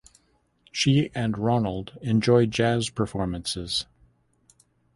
She 0.71 1.11
and 1.13 1.37
Ronald 1.37 1.99
enjoy 2.01 2.47
jazz 2.47 2.89
performances. 2.89 3.85